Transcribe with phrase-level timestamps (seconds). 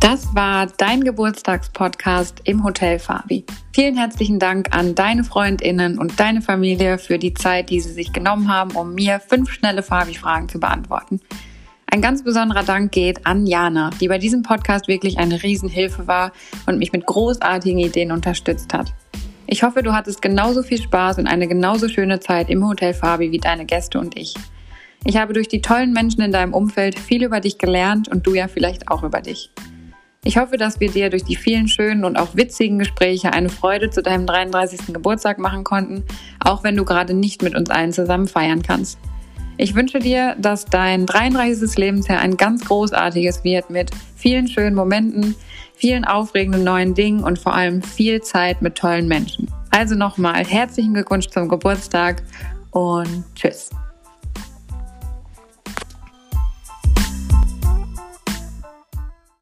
[0.00, 3.44] Das war dein Geburtstagspodcast im Hotel Fabi.
[3.74, 8.10] Vielen herzlichen Dank an deine Freundinnen und deine Familie für die Zeit, die sie sich
[8.10, 11.20] genommen haben, um mir fünf schnelle Fabi-Fragen zu beantworten.
[11.84, 16.32] Ein ganz besonderer Dank geht an Jana, die bei diesem Podcast wirklich eine Riesenhilfe war
[16.64, 18.94] und mich mit großartigen Ideen unterstützt hat.
[19.46, 23.32] Ich hoffe, du hattest genauso viel Spaß und eine genauso schöne Zeit im Hotel Fabi
[23.32, 24.32] wie deine Gäste und ich.
[25.04, 28.34] Ich habe durch die tollen Menschen in deinem Umfeld viel über dich gelernt und du
[28.34, 29.50] ja vielleicht auch über dich.
[30.22, 33.88] Ich hoffe, dass wir dir durch die vielen schönen und auch witzigen Gespräche eine Freude
[33.88, 34.92] zu deinem 33.
[34.92, 36.04] Geburtstag machen konnten,
[36.40, 38.98] auch wenn du gerade nicht mit uns allen zusammen feiern kannst.
[39.56, 41.74] Ich wünsche dir, dass dein 33.
[41.76, 45.34] Lebensjahr ein ganz großartiges wird mit vielen schönen Momenten,
[45.74, 49.50] vielen aufregenden neuen Dingen und vor allem viel Zeit mit tollen Menschen.
[49.70, 52.22] Also nochmal herzlichen Glückwunsch zum Geburtstag
[52.72, 53.70] und tschüss.